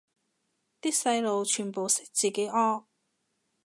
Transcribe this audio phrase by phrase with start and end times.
[0.81, 2.85] 啲細路全部識自己屙